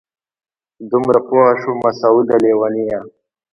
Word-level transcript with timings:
دومره 0.89 1.19
پوه 1.27 1.45
شومه 1.61 1.91
سعوده 1.99 2.35
لېونیه! 2.43 2.99